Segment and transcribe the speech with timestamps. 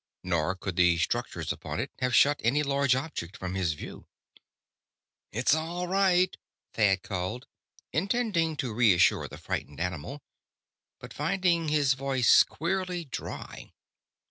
[0.23, 4.07] Nor could the structures upon it have shut any large object from his view.
[5.31, 6.35] "It's all right!"
[6.73, 7.45] Thad called,
[7.93, 10.23] intending to reassure the frightened animal,
[10.99, 13.73] but finding his voice queerly dry.